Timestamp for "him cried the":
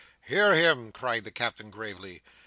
0.55-1.31